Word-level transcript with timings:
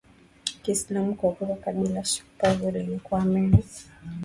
Kiislamu 0.61 1.15
Kuwepo 1.15 1.45
kwa 1.45 1.55
kabila 1.55 2.05
shupavu 2.05 2.71
lenye 2.71 2.97
kuamini 2.99 3.63